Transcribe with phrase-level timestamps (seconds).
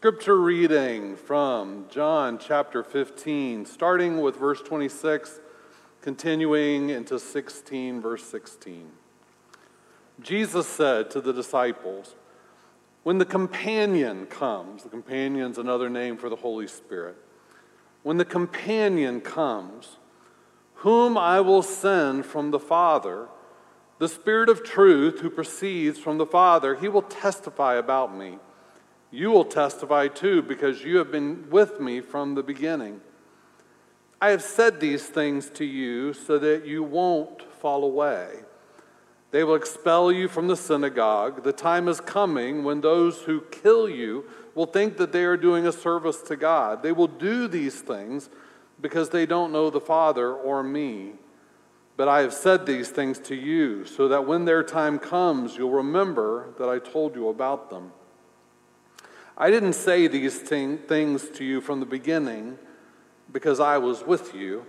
[0.00, 5.40] Scripture reading from John chapter 15, starting with verse 26,
[6.00, 8.92] continuing into 16, verse 16.
[10.22, 12.14] Jesus said to the disciples,
[13.02, 17.16] When the companion comes, the companion's another name for the Holy Spirit,
[18.02, 19.98] when the companion comes,
[20.76, 23.28] whom I will send from the Father,
[23.98, 28.38] the Spirit of truth who proceeds from the Father, he will testify about me.
[29.10, 33.00] You will testify too, because you have been with me from the beginning.
[34.20, 38.40] I have said these things to you so that you won't fall away.
[39.30, 41.44] They will expel you from the synagogue.
[41.44, 45.66] The time is coming when those who kill you will think that they are doing
[45.66, 46.82] a service to God.
[46.82, 48.28] They will do these things
[48.80, 51.12] because they don't know the Father or me.
[51.96, 55.70] But I have said these things to you so that when their time comes, you'll
[55.70, 57.92] remember that I told you about them.
[59.40, 62.58] I didn't say these things to you from the beginning
[63.32, 64.66] because I was with you.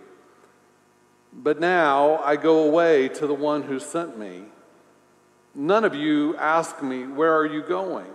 [1.33, 4.43] But now I go away to the one who sent me.
[5.53, 8.13] None of you ask me, Where are you going?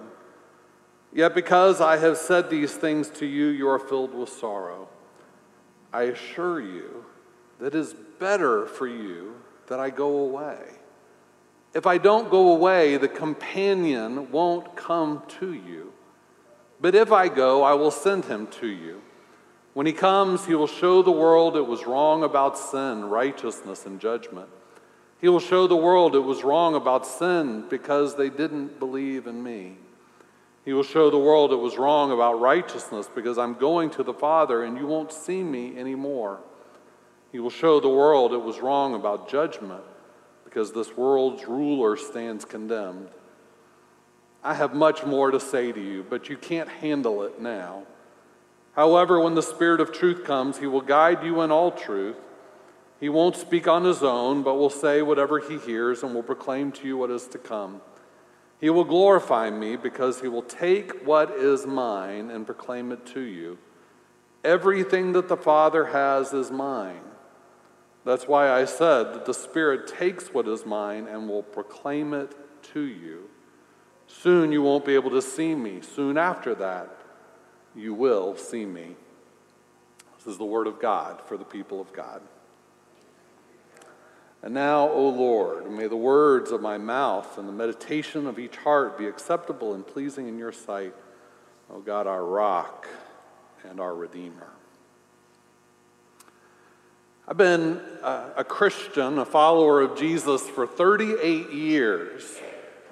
[1.13, 4.89] Yet because I have said these things to you, you are filled with sorrow.
[5.93, 7.05] I assure you
[7.59, 10.59] that it is better for you that I go away.
[11.75, 15.93] If I don't go away, the companion won't come to you.
[16.81, 19.03] But if I go, I will send him to you.
[19.75, 24.01] When he comes, he will show the world it was wrong about sin, righteousness, and
[24.01, 24.49] judgment.
[25.21, 29.43] He will show the world it was wrong about sin because they didn't believe in
[29.43, 29.77] me.
[30.65, 34.13] He will show the world it was wrong about righteousness because I'm going to the
[34.13, 36.41] Father and you won't see me anymore.
[37.33, 39.85] He will show the world it was wrong about judgment
[40.45, 43.09] because this world's ruler stands condemned.
[44.47, 47.83] I have much more to say to you, but you can't handle it now.
[48.77, 52.17] However, when the Spirit of truth comes, he will guide you in all truth.
[53.01, 56.71] He won't speak on his own, but will say whatever he hears and will proclaim
[56.73, 57.81] to you what is to come.
[58.61, 63.21] He will glorify me because he will take what is mine and proclaim it to
[63.23, 63.59] you.
[64.45, 67.03] Everything that the Father has is mine.
[68.05, 72.33] That's why I said that the Spirit takes what is mine and will proclaim it
[72.75, 73.29] to you.
[74.07, 75.81] Soon you won't be able to see me.
[75.81, 76.91] Soon after that,
[77.75, 78.97] you will see me.
[80.17, 82.23] This is the word of God for the people of God.
[84.43, 88.57] And now, O Lord, may the words of my mouth and the meditation of each
[88.57, 90.95] heart be acceptable and pleasing in your sight,
[91.71, 92.87] O God, our rock
[93.69, 94.47] and our Redeemer.
[97.29, 102.39] I've been a, Christian, a follower of Jesus, for 38 years.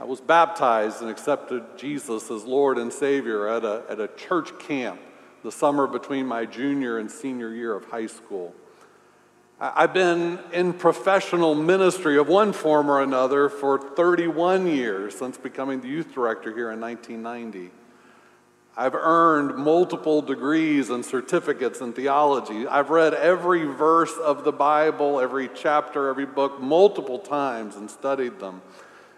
[0.01, 4.59] I was baptized and accepted Jesus as Lord and Savior at a, at a church
[4.59, 5.01] camp
[5.45, 8.55] the summer between my junior and senior year of high school.
[9.61, 15.81] I've been in professional ministry of one form or another for 31 years since becoming
[15.81, 17.71] the youth director here in 1990.
[18.77, 22.67] I've earned multiple degrees and certificates in theology.
[22.67, 28.41] I've read every verse of the Bible, every chapter, every book, multiple times and studied
[28.41, 28.61] them.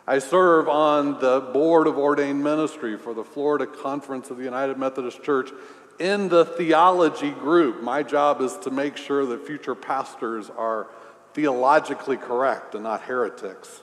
[0.09, 4.79] I serve on the board of ordained ministry for the Florida Conference of the United
[4.79, 5.51] Methodist Church
[5.99, 7.83] in the theology group.
[7.83, 10.87] My job is to make sure that future pastors are
[11.35, 13.83] theologically correct and not heretics.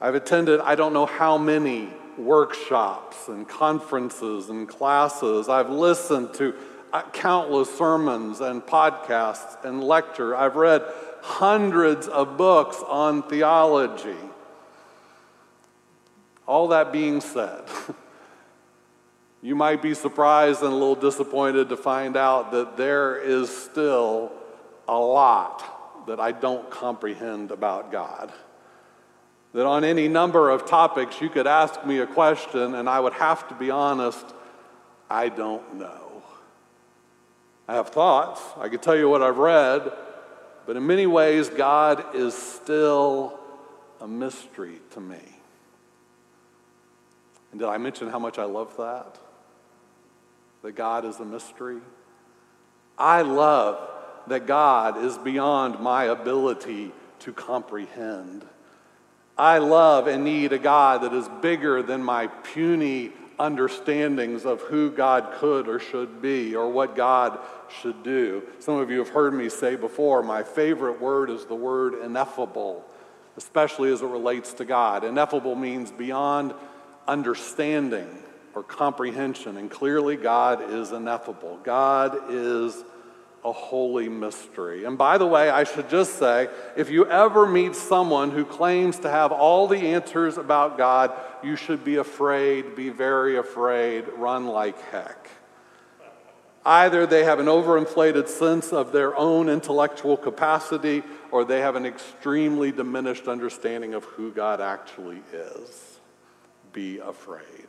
[0.00, 5.48] I've attended, I don't know how many workshops and conferences and classes.
[5.48, 6.54] I've listened to
[6.92, 10.36] uh, countless sermons and podcasts and lecture.
[10.36, 10.84] I've read
[11.20, 14.29] hundreds of books on theology.
[16.50, 17.62] All that being said,
[19.40, 24.32] you might be surprised and a little disappointed to find out that there is still
[24.88, 28.32] a lot that I don't comprehend about God.
[29.52, 33.12] That on any number of topics, you could ask me a question, and I would
[33.12, 34.26] have to be honest,
[35.08, 36.24] I don't know.
[37.68, 39.92] I have thoughts, I could tell you what I've read,
[40.66, 43.38] but in many ways, God is still
[44.00, 45.39] a mystery to me.
[47.50, 49.18] And did I mention how much I love that?
[50.62, 51.78] that God is a mystery.
[52.98, 53.88] I love
[54.26, 58.44] that God is beyond my ability to comprehend.
[59.38, 64.90] I love and need a God that is bigger than my puny understandings of who
[64.90, 67.38] God could or should be or what God
[67.80, 68.42] should do.
[68.58, 72.84] Some of you have heard me say before, my favorite word is the word ineffable,
[73.38, 75.04] especially as it relates to God.
[75.04, 76.52] Ineffable means beyond
[77.10, 78.08] understanding
[78.54, 81.58] or comprehension, and clearly God is ineffable.
[81.62, 82.84] God is
[83.44, 84.84] a holy mystery.
[84.84, 88.98] And by the way, I should just say if you ever meet someone who claims
[89.00, 91.12] to have all the answers about God,
[91.42, 95.30] you should be afraid, be very afraid, run like heck.
[96.64, 101.86] Either they have an overinflated sense of their own intellectual capacity, or they have an
[101.86, 105.89] extremely diminished understanding of who God actually is.
[106.72, 107.66] Be afraid.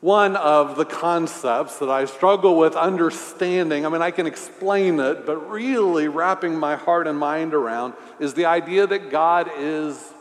[0.00, 5.26] One of the concepts that I struggle with understanding, I mean, I can explain it,
[5.26, 10.12] but really wrapping my heart and mind around is the idea that God is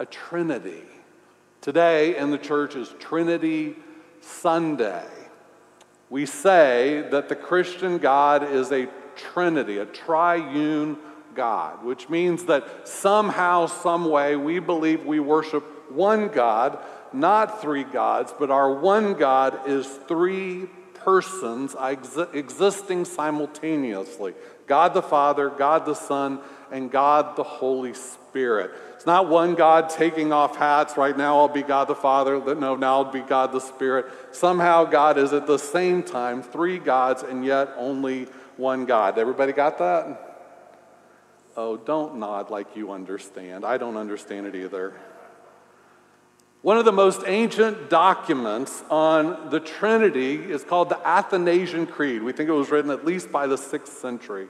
[0.00, 0.82] a Trinity.
[1.60, 3.76] Today in the church is Trinity
[4.20, 5.06] Sunday.
[6.10, 10.98] We say that the Christian God is a Trinity, a triune
[11.36, 16.78] God, which means that somehow, some way, we believe we worship one God
[17.12, 21.74] not three gods, but our one God is three persons
[22.32, 24.34] existing simultaneously
[24.66, 26.40] God the Father, God the Son,
[26.70, 28.70] and God the Holy Spirit.
[28.94, 30.96] It's not one God taking off hats.
[30.96, 32.38] Right now I'll be God the Father.
[32.54, 34.06] No, now I'll be God the Spirit.
[34.30, 39.18] Somehow God is at the same time three gods and yet only one God.
[39.18, 40.28] Everybody got that?
[41.56, 43.66] Oh, don't nod like you understand.
[43.66, 44.94] I don't understand it either.
[46.62, 52.22] One of the most ancient documents on the Trinity is called the Athanasian Creed.
[52.22, 54.46] We think it was written at least by the sixth century.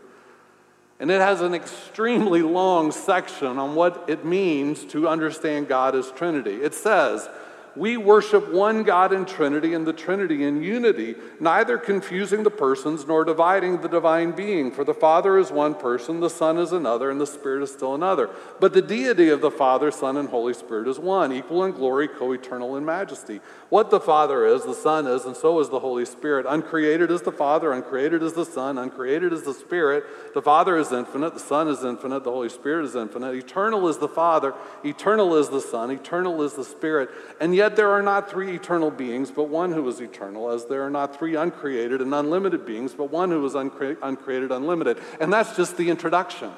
[1.00, 6.12] And it has an extremely long section on what it means to understand God as
[6.12, 6.56] Trinity.
[6.56, 7.30] It says,
[7.74, 13.06] we worship one God in Trinity and the Trinity in unity, neither confusing the persons
[13.06, 14.70] nor dividing the divine being.
[14.70, 17.94] For the Father is one person, the Son is another, and the Spirit is still
[17.94, 18.28] another.
[18.60, 22.08] But the deity of the Father, Son, and Holy Spirit is one, equal in glory,
[22.08, 23.40] co eternal in majesty.
[23.70, 26.44] What the Father is, the Son is, and so is the Holy Spirit.
[26.48, 30.04] Uncreated is the Father, uncreated is the Son, uncreated is the Spirit.
[30.34, 33.34] The Father is infinite, the Son is infinite, the Holy Spirit is infinite.
[33.34, 34.54] Eternal is the Father,
[34.84, 37.08] eternal is the Son, eternal is the Spirit.
[37.40, 40.82] And yet there are not three eternal beings, but one who is eternal, as there
[40.82, 44.98] are not three uncreated and unlimited beings, but one who is uncre- uncreated, unlimited.
[45.20, 46.50] And that's just the introduction.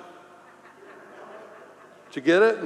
[2.10, 2.58] Did you get it?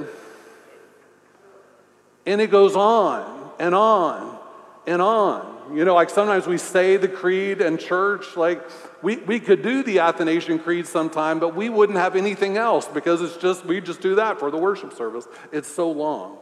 [2.25, 4.37] And it goes on and on
[4.85, 5.75] and on.
[5.75, 8.61] You know, like sometimes we say the creed and church, like
[9.03, 13.21] we, we could do the Athanasian Creed sometime, but we wouldn't have anything else because
[13.21, 15.27] it's just, we just do that for the worship service.
[15.51, 16.37] It's so long.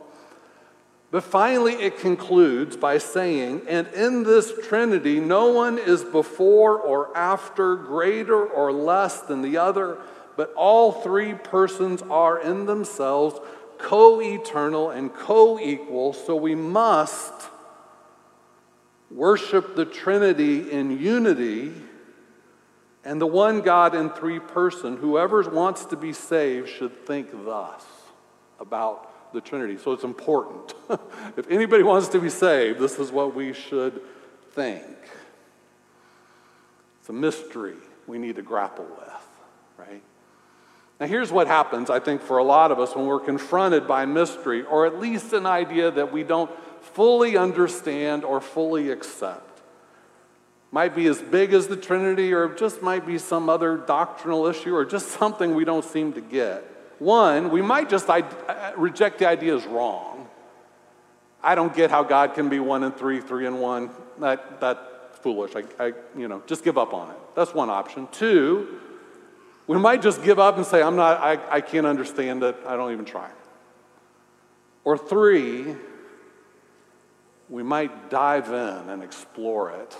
[1.17, 7.17] But finally, it concludes by saying, and in this Trinity, no one is before or
[7.17, 9.97] after, greater or less than the other,
[10.35, 13.39] but all three persons are in themselves
[13.79, 17.33] co eternal and co equal, so we must
[19.09, 21.73] worship the Trinity in unity
[23.03, 24.97] and the one God in three person.
[24.97, 27.83] Whoever wants to be saved should think thus
[28.59, 29.77] about the Trinity.
[29.77, 30.73] So it's important.
[31.37, 34.01] if anybody wants to be saved, this is what we should
[34.51, 34.85] think.
[36.99, 37.75] It's a mystery
[38.07, 39.27] we need to grapple with,
[39.77, 40.01] right?
[40.99, 44.05] Now, here's what happens, I think, for a lot of us when we're confronted by
[44.05, 49.61] mystery, or at least an idea that we don't fully understand or fully accept.
[50.71, 54.75] Might be as big as the Trinity, or just might be some other doctrinal issue,
[54.75, 56.65] or just something we don't seem to get.
[56.99, 58.21] One, we might just uh,
[58.75, 60.27] reject the idea as wrong.
[61.43, 63.91] I don't get how God can be one and three, three and one.
[64.19, 64.79] That, that's
[65.21, 65.53] foolish.
[65.55, 67.17] I, I, you know, just give up on it.
[67.35, 68.07] That's one option.
[68.11, 68.79] Two,
[69.67, 72.55] we might just give up and say, I'm not, I, I can't understand it.
[72.65, 73.29] I don't even try.
[74.83, 75.75] Or three,
[77.49, 79.95] we might dive in and explore it.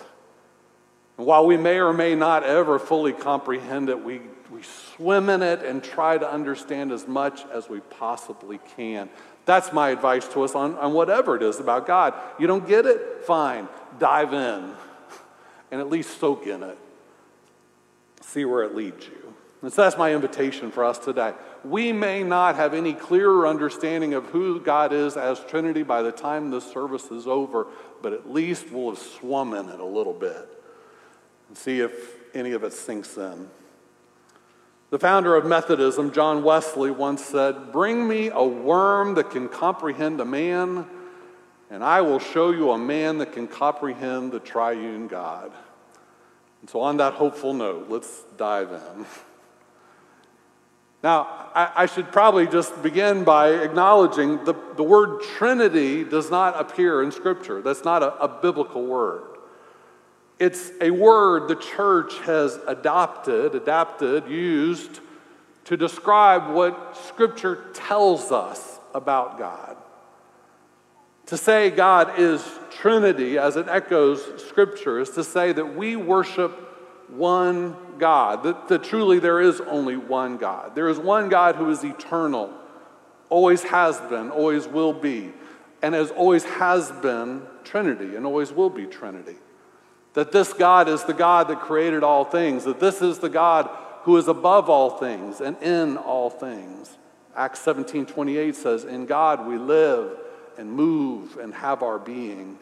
[1.18, 5.42] And while we may or may not ever fully comprehend it, we, we swim in
[5.42, 9.10] it and try to understand as much as we possibly can.
[9.46, 12.14] That's my advice to us on, on whatever it is about God.
[12.40, 13.24] You don't get it?
[13.26, 13.68] Fine.
[14.00, 14.74] Dive in
[15.72, 16.78] and at least soak in it.
[18.22, 19.34] See where it leads you.
[19.62, 21.34] And so that's my invitation for us today.
[21.64, 26.12] We may not have any clearer understanding of who God is as Trinity by the
[26.12, 27.68] time this service is over,
[28.02, 30.48] but at least we'll have swum in it a little bit
[31.48, 33.50] and see if any of it sinks in.
[34.90, 40.22] The founder of Methodism, John Wesley, once said, Bring me a worm that can comprehend
[40.22, 40.88] a man,
[41.70, 45.52] and I will show you a man that can comprehend the triune God.
[46.62, 49.06] And so, on that hopeful note, let's dive in.
[51.04, 56.60] Now, I, I, should probably just begin by acknowledging the, the word Trinity does not
[56.60, 57.62] appear in Scripture.
[57.62, 59.37] That's not a, a biblical word.
[60.40, 65.00] It's a word the church has adopted, adapted, used
[65.66, 69.78] to describe what Scripture tells us about God.
[71.28, 76.52] To say God is Trinity, as it echoes Scripture, is to say that we worship
[77.10, 80.76] one God, that, that truly there is only one God.
[80.76, 82.54] There is one God who is eternal,
[83.30, 85.34] always has been, always will be,
[85.82, 89.36] and as always has been Trinity and always will be Trinity.
[90.18, 93.70] That this God is the God that created all things, that this is the God
[94.02, 96.98] who is above all things and in all things.
[97.36, 100.18] Acts 17 28 says, In God we live
[100.58, 102.58] and move and have our being.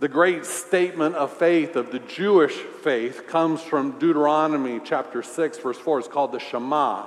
[0.00, 5.78] The great statement of faith of the Jewish faith comes from Deuteronomy chapter 6, verse
[5.78, 6.00] 4.
[6.00, 7.06] It's called the Shema.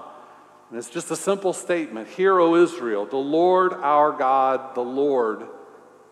[0.69, 5.45] And it's just a simple statement Hear, O Israel, the Lord our God, the Lord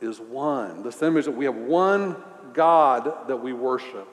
[0.01, 0.83] is one.
[0.83, 2.17] This image that we have one
[2.53, 4.07] God that we worship.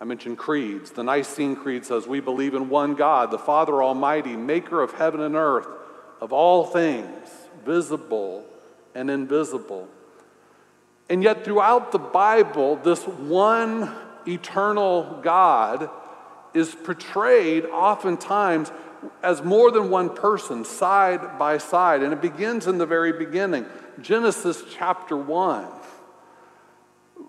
[0.00, 0.92] I mentioned creeds.
[0.92, 5.20] The Nicene Creed says, We believe in one God, the Father Almighty, maker of heaven
[5.20, 5.66] and earth,
[6.20, 7.28] of all things,
[7.64, 8.44] visible
[8.94, 9.88] and invisible.
[11.10, 13.92] And yet, throughout the Bible, this one
[14.26, 15.90] eternal God
[16.54, 18.70] is portrayed oftentimes
[19.22, 22.02] as more than one person, side by side.
[22.02, 23.66] And it begins in the very beginning
[24.00, 25.66] Genesis chapter 1.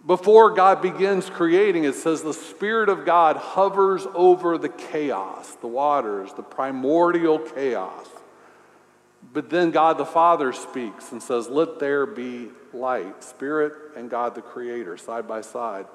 [0.09, 5.67] Before God begins creating, it says the Spirit of God hovers over the chaos, the
[5.67, 8.07] waters, the primordial chaos.
[9.31, 14.33] But then God the Father speaks and says, Let there be light, Spirit and God
[14.33, 15.85] the Creator, side by side.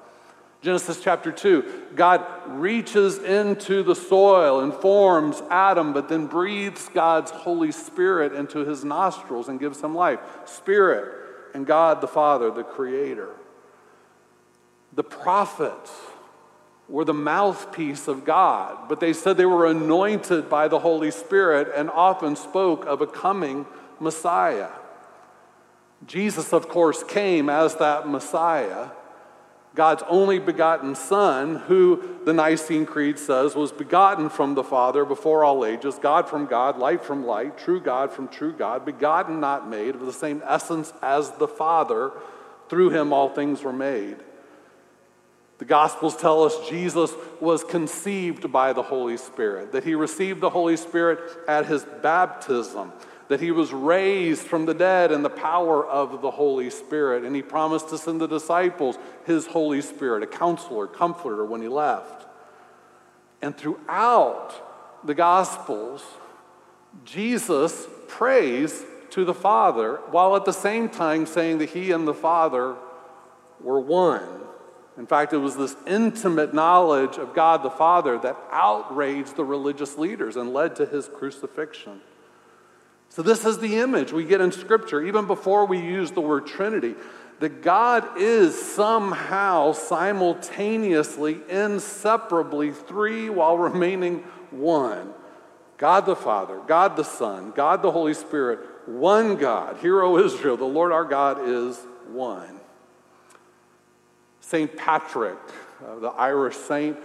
[0.61, 7.31] Genesis chapter 2, God reaches into the soil and forms Adam, but then breathes God's
[7.31, 10.21] Holy Spirit into his nostrils and gives him life.
[10.45, 11.13] Spirit
[11.53, 13.27] and God the Father, the Creator.
[14.95, 15.91] The prophets
[16.87, 21.71] were the mouthpiece of God, but they said they were anointed by the Holy Spirit
[21.75, 23.65] and often spoke of a coming
[23.99, 24.69] Messiah.
[26.05, 28.89] Jesus, of course, came as that Messiah,
[29.73, 35.43] God's only begotten Son, who the Nicene Creed says was begotten from the Father before
[35.43, 39.67] all ages, God from God, light from light, true God from true God, begotten, not
[39.67, 42.11] made, of the same essence as the Father.
[42.69, 44.17] Through him all things were made.
[45.57, 50.49] The Gospels tell us Jesus was conceived by the Holy Spirit, that he received the
[50.49, 52.91] Holy Spirit at his baptism,
[53.29, 57.35] that he was raised from the dead in the power of the Holy Spirit, and
[57.35, 62.27] he promised to send the disciples his Holy Spirit, a counselor, comforter, when he left.
[63.41, 66.03] And throughout the Gospels,
[67.05, 72.13] Jesus prays to the Father while at the same time saying that he and the
[72.13, 72.75] Father
[73.61, 74.44] were one.
[74.97, 79.97] In fact, it was this intimate knowledge of God the Father that outraged the religious
[79.97, 81.99] leaders and led to his crucifixion.
[83.09, 86.47] So, this is the image we get in Scripture, even before we use the word
[86.47, 86.95] Trinity,
[87.39, 95.13] that God is somehow simultaneously, inseparably three while remaining one.
[95.77, 99.77] God the Father, God the Son, God the Holy Spirit, one God.
[99.77, 102.54] Hear, O Israel, the Lord our God is one.
[104.47, 104.77] St.
[104.77, 105.39] Patrick,
[105.83, 106.97] uh, the Irish saint,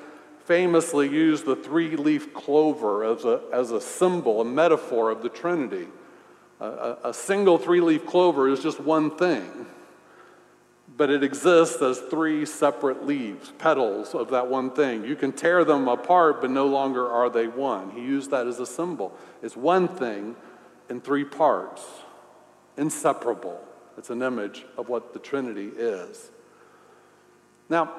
[0.44, 5.30] famously used the three leaf clover as a, as a symbol, a metaphor of the
[5.30, 5.86] Trinity.
[6.60, 9.64] a, a single three leaf clover is just one thing,
[10.98, 15.02] but it exists as three separate leaves, petals of that one thing.
[15.06, 17.90] You can tear them apart, but no longer are they one.
[17.92, 19.16] He used that as a symbol.
[19.42, 20.36] It's one thing
[20.90, 21.86] in three parts,
[22.76, 23.58] inseparable.
[23.96, 26.30] It's an image of what the Trinity is.
[27.70, 27.94] Now,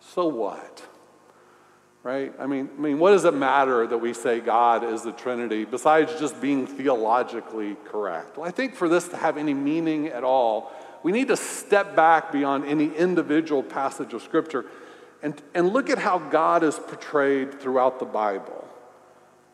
[0.00, 0.82] so what?
[2.02, 2.34] Right?
[2.38, 5.64] I mean, I mean, what does it matter that we say God is the Trinity
[5.64, 8.36] besides just being theologically correct?
[8.36, 10.70] Well, I think for this to have any meaning at all,
[11.02, 14.66] we need to step back beyond any individual passage of Scripture
[15.22, 18.68] and, and look at how God is portrayed throughout the Bible.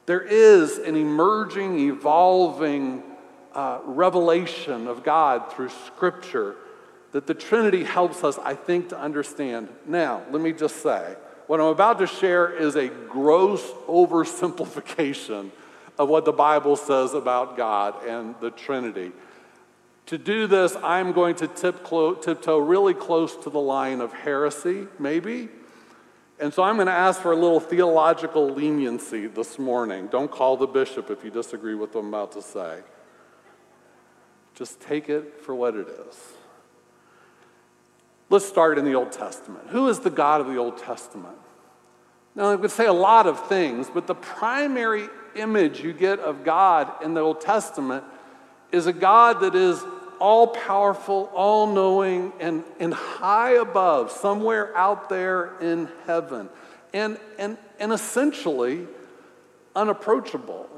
[0.06, 3.04] There is an emerging, evolving
[3.54, 6.56] uh, revelation of God through Scripture
[7.12, 9.68] that the Trinity helps us, I think, to understand.
[9.86, 15.50] Now, let me just say, what I'm about to share is a gross oversimplification
[15.98, 19.12] of what the Bible says about God and the Trinity.
[20.06, 24.12] To do this, I'm going to tip clo- tiptoe really close to the line of
[24.12, 25.48] heresy, maybe.
[26.40, 30.06] And so I'm going to ask for a little theological leniency this morning.
[30.06, 32.80] Don't call the bishop if you disagree with what I'm about to say.
[34.54, 36.16] Just take it for what it is.
[38.30, 39.66] Let's start in the Old Testament.
[39.70, 41.36] Who is the God of the Old Testament?
[42.36, 46.44] Now, I could say a lot of things, but the primary image you get of
[46.44, 48.04] God in the Old Testament
[48.70, 49.82] is a God that is
[50.20, 56.48] all powerful, all knowing, and, and high above, somewhere out there in heaven,
[56.94, 58.86] and, and, and essentially
[59.74, 60.68] unapproachable,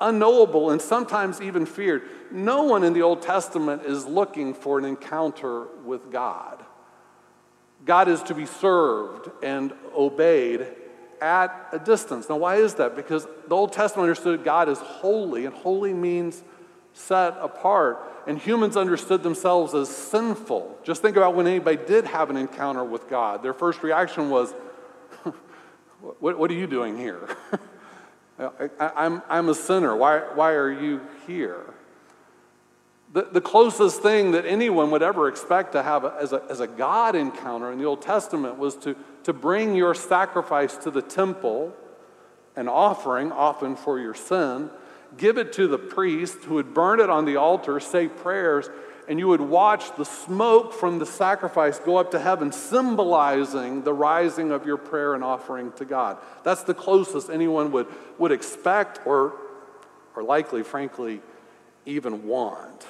[0.00, 2.02] unknowable, and sometimes even feared.
[2.30, 6.63] No one in the Old Testament is looking for an encounter with God.
[7.84, 10.66] God is to be served and obeyed
[11.20, 12.28] at a distance.
[12.28, 12.96] Now, why is that?
[12.96, 16.42] Because the Old Testament understood God as holy, and holy means
[16.92, 17.98] set apart.
[18.26, 20.78] And humans understood themselves as sinful.
[20.82, 23.42] Just think about when anybody did have an encounter with God.
[23.42, 24.52] Their first reaction was,
[26.20, 27.28] what, what, are you doing here?
[28.38, 29.94] I, I'm, I'm a sinner.
[29.94, 31.74] Why, why are you here?
[33.14, 36.66] The, the closest thing that anyone would ever expect to have as, a, as a
[36.66, 41.72] God encounter in the Old Testament was to, to bring your sacrifice to the temple,
[42.56, 44.68] an offering, often for your sin,
[45.16, 48.68] give it to the priest who would burn it on the altar, say prayers,
[49.06, 53.92] and you would watch the smoke from the sacrifice go up to heaven, symbolizing the
[53.92, 56.18] rising of your prayer and offering to God.
[56.42, 57.86] That's the closest anyone would,
[58.18, 59.34] would expect or,
[60.16, 61.20] or likely, frankly,
[61.86, 62.84] even want.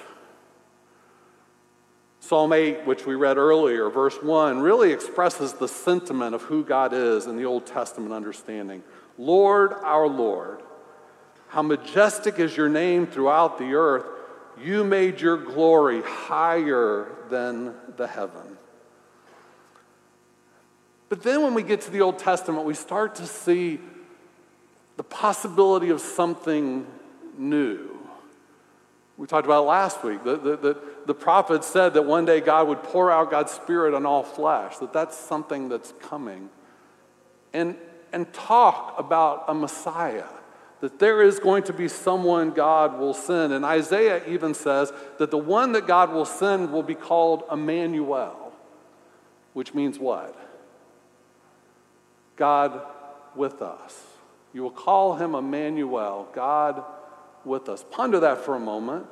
[2.26, 6.94] Psalm 8, which we read earlier, verse 1, really expresses the sentiment of who God
[6.94, 8.82] is in the Old Testament understanding.
[9.18, 10.62] Lord, our Lord,
[11.48, 14.06] how majestic is your name throughout the earth.
[14.58, 18.56] You made your glory higher than the heaven.
[21.10, 23.80] But then when we get to the Old Testament, we start to see
[24.96, 26.86] the possibility of something
[27.36, 27.98] new.
[29.18, 30.24] We talked about last week.
[30.24, 34.22] The, the prophet said that one day God would pour out God's Spirit on all
[34.22, 36.48] flesh, that that's something that's coming.
[37.52, 37.76] And,
[38.12, 40.24] and talk about a Messiah,
[40.80, 43.52] that there is going to be someone God will send.
[43.52, 48.52] And Isaiah even says that the one that God will send will be called Emmanuel,
[49.52, 50.36] which means what?
[52.36, 52.80] God
[53.36, 54.02] with us.
[54.52, 56.84] You will call him Emmanuel, God
[57.44, 57.84] with us.
[57.90, 59.06] Ponder that for a moment.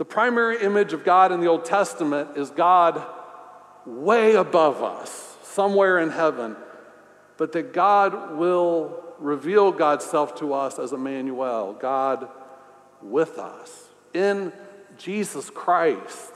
[0.00, 3.06] The primary image of God in the Old Testament is God
[3.84, 6.56] way above us, somewhere in heaven,
[7.36, 12.30] but that God will reveal God's self to us as Emmanuel, God
[13.02, 13.88] with us.
[14.14, 14.54] In
[14.96, 16.32] Jesus Christ,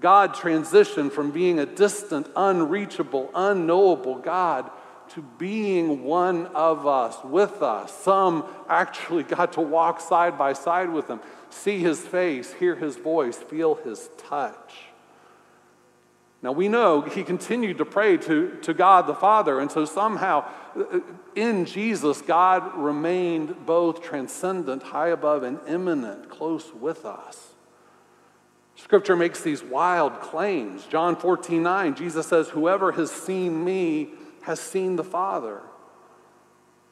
[0.00, 4.70] God transitioned from being a distant, unreachable, unknowable God
[5.10, 7.92] to being one of us, with us.
[8.02, 12.96] Some actually got to walk side by side with him, see his face, hear his
[12.96, 14.74] voice, feel his touch.
[16.40, 20.48] Now we know he continued to pray to, to God the Father, and so somehow
[20.76, 21.00] uh,
[21.34, 27.54] in Jesus, God remained both transcendent, high above, and immanent, close with us.
[28.76, 30.86] Scripture makes these wild claims.
[30.86, 34.10] John 14, 9, Jesus says, Whoever has seen me
[34.48, 35.60] has seen the Father.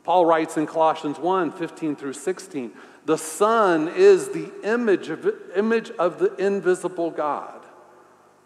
[0.05, 2.71] Paul writes in Colossians 1 15 through 16,
[3.07, 7.65] the Son is the image of, image of the invisible God,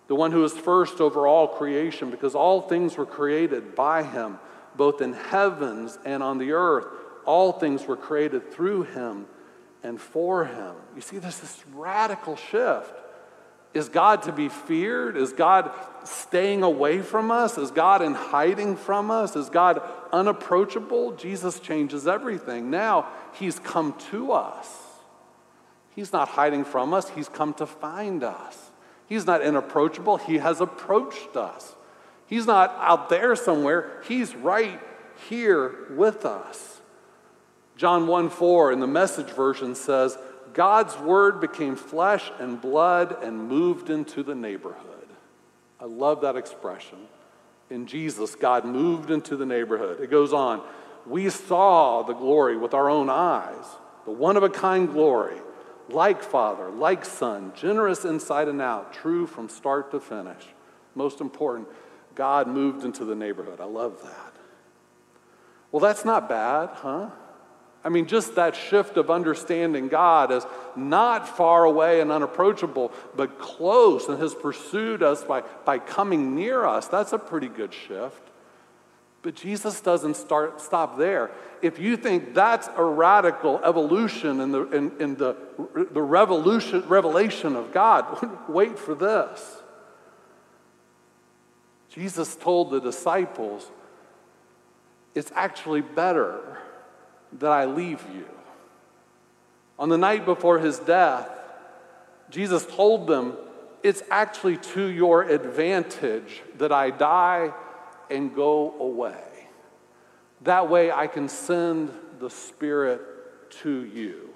[0.07, 4.39] the one who is first over all creation, because all things were created by him,
[4.77, 6.87] both in heavens and on the earth.
[7.25, 9.27] All things were created through him
[9.83, 10.77] and for him.
[10.95, 12.95] You see, there's this radical shift.
[13.73, 15.17] Is God to be feared?
[15.17, 15.71] Is God
[16.05, 17.57] staying away from us?
[17.57, 19.37] Is God in hiding from us?
[19.37, 19.81] Is God
[20.13, 21.13] unapproachable?
[21.13, 22.71] Jesus changes everything.
[22.71, 24.91] Now he's come to us.
[25.95, 28.71] He's not hiding from us, he's come to find us.
[29.07, 31.75] He's not inapproachable, he has approached us.
[32.27, 34.81] He's not out there somewhere, he's right
[35.29, 36.81] here with us.
[37.77, 40.17] John 1 4 in the message version says,
[40.53, 45.09] God's word became flesh and blood and moved into the neighborhood.
[45.79, 46.99] I love that expression.
[47.71, 50.01] In Jesus, God moved into the neighborhood.
[50.01, 50.63] It goes on.
[51.07, 53.65] We saw the glory with our own eyes,
[54.05, 55.41] the one of a kind glory,
[55.89, 60.45] like Father, like Son, generous inside and out, true from start to finish.
[60.95, 61.69] Most important,
[62.15, 63.61] God moved into the neighborhood.
[63.61, 64.33] I love that.
[65.73, 67.11] Well, that's not bad, huh?
[67.83, 73.39] I mean, just that shift of understanding God as not far away and unapproachable, but
[73.39, 78.23] close and has pursued us by, by coming near us, that's a pretty good shift.
[79.23, 81.31] But Jesus doesn't start, stop there.
[81.63, 85.37] If you think that's a radical evolution in the, in, in the,
[85.91, 89.63] the revolution, revelation of God, wait for this.
[91.91, 93.71] Jesus told the disciples,
[95.15, 96.59] It's actually better
[97.39, 98.27] that I leave you.
[99.79, 101.29] On the night before his death,
[102.31, 103.35] Jesus told them,
[103.83, 107.53] It's actually to your advantage that I die
[108.11, 109.49] and go away.
[110.43, 113.01] That way I can send the Spirit
[113.63, 114.31] to you.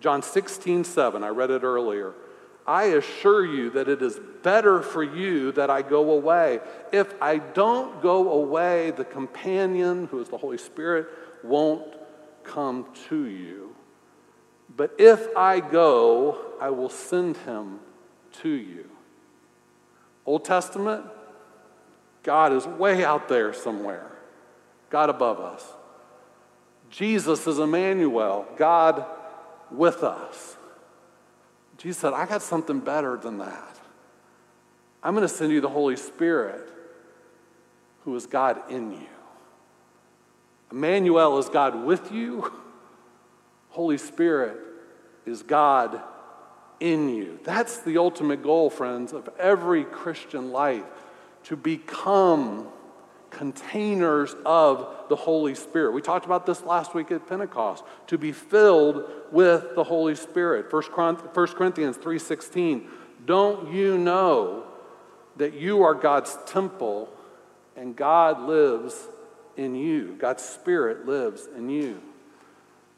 [0.00, 2.14] John 16, 7, I read it earlier.
[2.66, 6.60] I assure you that it is better for you that I go away.
[6.92, 11.08] If I don't go away, the companion, who is the Holy Spirit,
[11.42, 11.82] won't
[12.44, 13.74] come to you.
[14.74, 17.80] But if I go, I will send him
[18.40, 18.88] to you.
[20.24, 21.04] Old Testament,
[22.22, 24.10] God is way out there somewhere,
[24.90, 25.66] God above us.
[26.90, 29.04] Jesus is Emmanuel, God
[29.70, 30.56] with us.
[31.78, 33.78] Jesus said, I got something better than that.
[35.02, 36.68] I'm going to send you the Holy Spirit,
[38.04, 39.11] who is God in you.
[40.72, 42.50] Emmanuel is God with you.
[43.68, 44.56] Holy Spirit
[45.26, 46.00] is God
[46.80, 47.38] in you.
[47.44, 50.84] That's the ultimate goal, friends, of every Christian life
[51.44, 52.68] to become
[53.28, 55.92] containers of the Holy Spirit.
[55.92, 60.70] We talked about this last week at Pentecost, to be filled with the Holy Spirit.
[60.70, 62.90] 1 Corinthians 3:16,
[63.26, 64.64] "Don't you know
[65.36, 67.08] that you are God's temple
[67.76, 69.08] and God lives
[69.56, 70.14] in you?
[70.18, 72.00] God's Spirit lives in you."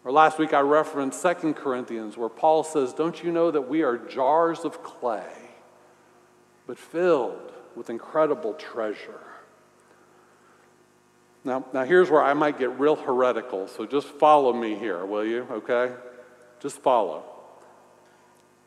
[0.04, 3.82] Or last week I referenced 2 Corinthians where Paul says, "Don't you know that we
[3.82, 5.50] are jars of clay,
[6.66, 9.20] but filled with incredible treasure?"
[11.42, 15.24] Now, now here's where I might get real heretical, so just follow me here, will
[15.24, 15.46] you?
[15.50, 15.92] Okay?
[16.58, 17.22] Just follow.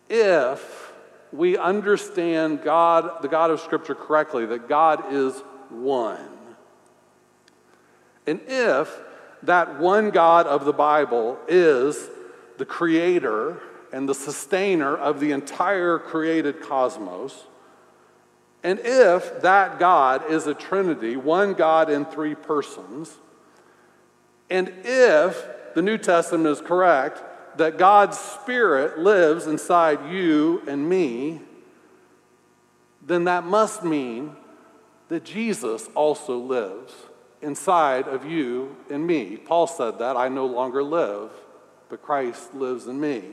[0.09, 0.93] If
[1.33, 6.36] we understand God, the God of Scripture, correctly, that God is one,
[8.27, 8.99] and if
[9.43, 12.09] that one God of the Bible is
[12.57, 13.61] the creator
[13.93, 17.45] and the sustainer of the entire created cosmos,
[18.63, 23.15] and if that God is a Trinity, one God in three persons,
[24.49, 27.23] and if the New Testament is correct
[27.57, 31.41] that God's Spirit lives inside you and me,
[33.01, 34.35] then that must mean
[35.07, 36.93] that Jesus also lives
[37.41, 39.37] inside of you and me.
[39.37, 41.31] Paul said that I no longer live,
[41.89, 43.23] but Christ lives in me.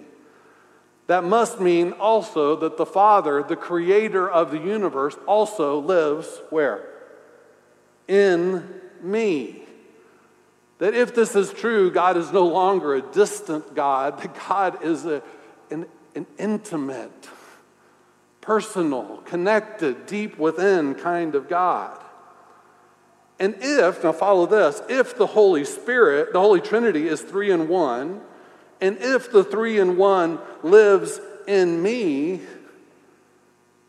[1.07, 6.88] That must mean also that the Father, the creator of the universe, also lives where?
[8.09, 9.62] In me.
[10.79, 15.05] That if this is true, God is no longer a distant God, that God is
[15.05, 15.23] a,
[15.71, 17.29] an, an intimate,
[18.40, 22.03] personal, connected, deep within kind of God.
[23.38, 27.68] And if, now follow this, if the Holy Spirit, the Holy Trinity is three in
[27.68, 28.20] one,
[28.81, 32.40] and if the three in one lives in me,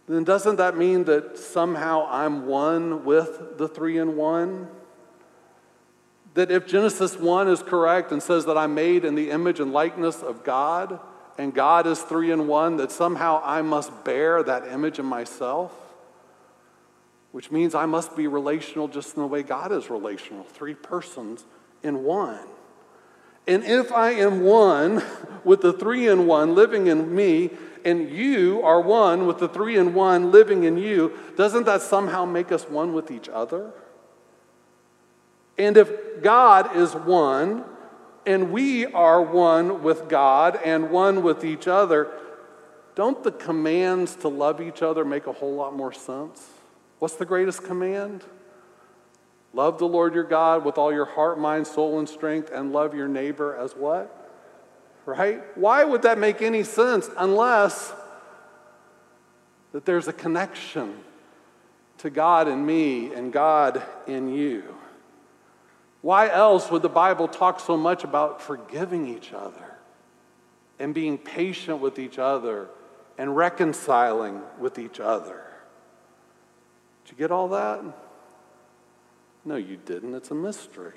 [0.07, 4.67] then doesn't that mean that somehow I'm one with the three in one?
[6.35, 9.71] That if Genesis 1 is correct and says that I'm made in the image and
[9.71, 10.99] likeness of God,
[11.37, 15.71] and God is three in one, that somehow I must bear that image in myself?
[17.35, 21.43] Which means I must be relational just in the way God is relational, three persons
[21.83, 22.47] in one.
[23.45, 25.03] And if I am one
[25.43, 27.49] with the three in one living in me,
[27.83, 32.23] and you are one with the three in one living in you, doesn't that somehow
[32.23, 33.73] make us one with each other?
[35.57, 37.65] And if God is one,
[38.25, 42.13] and we are one with God and one with each other,
[42.95, 46.54] don't the commands to love each other make a whole lot more sense?
[47.05, 48.23] What's the greatest command?
[49.53, 52.95] Love the Lord your God with all your heart, mind, soul, and strength, and love
[52.95, 54.33] your neighbor as what?
[55.05, 55.43] Right?
[55.55, 57.93] Why would that make any sense unless
[59.71, 60.95] that there's a connection
[61.99, 64.63] to God in me and God in you?
[66.01, 69.75] Why else would the Bible talk so much about forgiving each other
[70.79, 72.67] and being patient with each other
[73.15, 75.44] and reconciling with each other?
[77.05, 77.83] Did you get all that?
[79.45, 80.15] No, you didn't.
[80.15, 80.93] It's a mystery.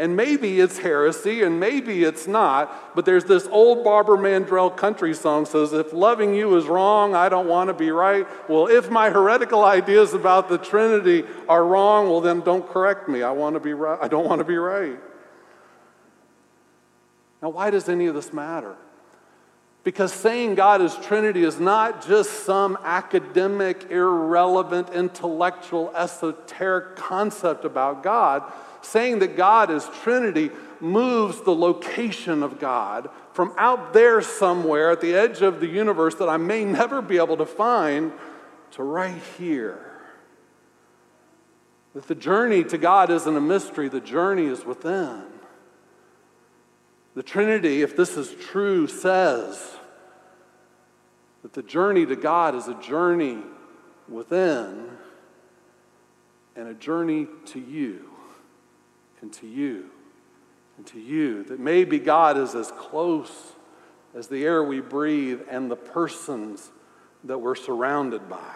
[0.00, 5.12] And maybe it's heresy and maybe it's not, but there's this old Barbara Mandrell country
[5.12, 8.26] song says, If loving you is wrong, I don't want to be right.
[8.48, 13.22] Well, if my heretical ideas about the Trinity are wrong, well, then don't correct me.
[13.22, 13.98] I, want to be right.
[14.00, 15.00] I don't want to be right.
[17.42, 18.76] Now, why does any of this matter?
[19.88, 28.02] Because saying God is Trinity is not just some academic, irrelevant, intellectual, esoteric concept about
[28.02, 28.42] God
[28.82, 35.00] saying that God is Trinity moves the location of God from out there somewhere at
[35.00, 38.12] the edge of the universe that I may never be able to find
[38.72, 40.02] to right here.
[41.94, 45.22] That the journey to God isn't a mystery, the journey is within.
[47.14, 49.76] The Trinity, if this is true, says
[51.42, 53.38] that the journey to God is a journey
[54.08, 54.90] within
[56.56, 58.10] and a journey to you
[59.20, 59.90] and to you
[60.76, 61.44] and to you.
[61.44, 63.52] That maybe God is as close
[64.14, 66.70] as the air we breathe and the persons
[67.24, 68.54] that we're surrounded by.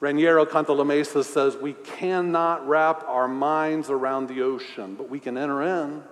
[0.00, 5.62] Raniero Cantalamessa says we cannot wrap our minds around the ocean, but we can enter
[5.62, 6.02] in.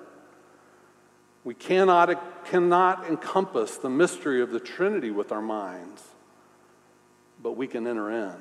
[1.45, 6.03] We cannot, cannot encompass the mystery of the Trinity with our minds,
[7.43, 8.37] but we can enter in.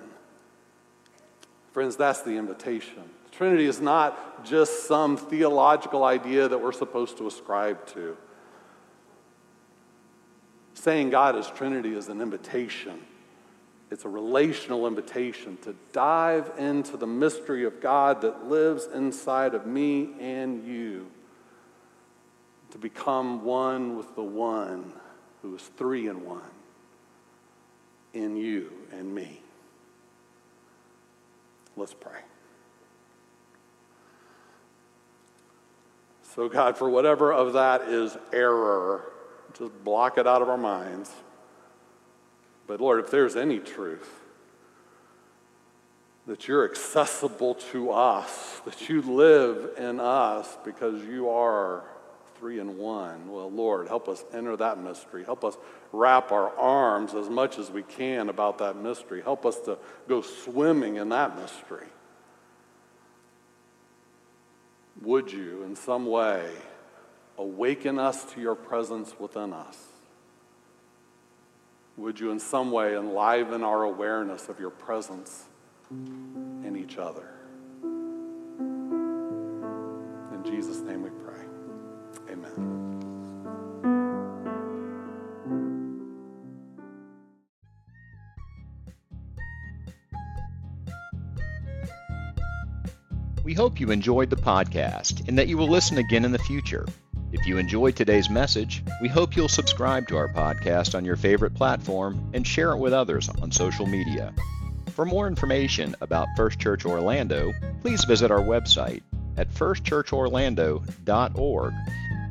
[1.72, 3.04] Friends, that's the invitation.
[3.32, 8.18] The Trinity is not just some theological idea that we're supposed to ascribe to.
[10.74, 13.00] Saying God is Trinity is an invitation.
[13.90, 19.66] It's a relational invitation to dive into the mystery of God that lives inside of
[19.66, 21.08] me and you,
[22.72, 24.94] to become one with the one
[25.42, 26.42] who is three in one
[28.14, 29.42] in you and me.
[31.78, 32.20] Let's pray.
[36.36, 39.12] So, God, for whatever of that is error,
[39.58, 41.12] just block it out of our minds.
[42.68, 44.10] But, Lord, if there's any truth,
[46.28, 51.84] that you're accessible to us, that you live in us because you are
[52.42, 53.32] three in one.
[53.32, 55.24] Well, Lord, help us enter that mystery.
[55.24, 55.56] Help us
[55.94, 59.22] wrap our arms as much as we can about that mystery.
[59.22, 59.78] Help us to
[60.10, 61.88] go swimming in that mystery.
[65.02, 66.50] would you, in some way,
[67.38, 69.78] awaken us to your presence within us?
[71.98, 75.46] Would you, in some way, enliven our awareness of your presence
[75.92, 77.28] in each other?
[80.34, 81.31] In Jesus' name we pray.
[93.44, 96.86] We hope you enjoyed the podcast and that you will listen again in the future.
[97.34, 101.54] If you enjoyed today's message, we hope you'll subscribe to our podcast on your favorite
[101.54, 104.34] platform and share it with others on social media.
[104.92, 109.02] For more information about First Church Orlando, please visit our website
[109.38, 111.74] at firstchurchorlando.org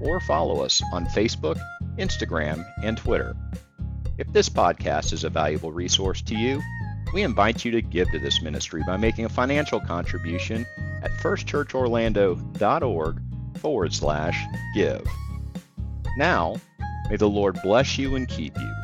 [0.00, 1.60] or follow us on Facebook,
[1.98, 3.36] Instagram, and Twitter.
[4.18, 6.60] If this podcast is a valuable resource to you,
[7.12, 10.66] we invite you to give to this ministry by making a financial contribution
[11.02, 13.22] at firstchurchorlando.org
[13.56, 15.06] forward slash give.
[16.16, 16.56] Now,
[17.08, 18.74] may the Lord bless you and keep you.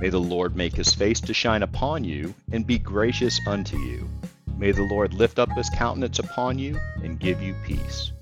[0.00, 4.08] May the Lord make his face to shine upon you and be gracious unto you.
[4.56, 8.12] May the Lord lift up his countenance upon you and give you peace.